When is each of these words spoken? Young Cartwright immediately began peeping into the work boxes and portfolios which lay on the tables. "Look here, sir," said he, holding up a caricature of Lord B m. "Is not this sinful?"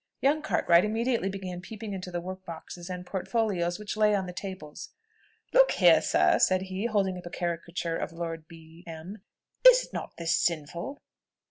Young 0.19 0.41
Cartwright 0.41 0.83
immediately 0.83 1.29
began 1.29 1.61
peeping 1.61 1.93
into 1.93 2.09
the 2.09 2.19
work 2.19 2.43
boxes 2.43 2.89
and 2.89 3.05
portfolios 3.05 3.77
which 3.77 3.95
lay 3.95 4.15
on 4.15 4.25
the 4.25 4.33
tables. 4.33 4.89
"Look 5.53 5.69
here, 5.73 6.01
sir," 6.01 6.39
said 6.39 6.63
he, 6.63 6.87
holding 6.87 7.19
up 7.19 7.25
a 7.27 7.29
caricature 7.29 7.97
of 7.97 8.11
Lord 8.11 8.47
B 8.47 8.83
m. 8.87 9.21
"Is 9.63 9.93
not 9.93 10.17
this 10.17 10.35
sinful?" 10.35 11.03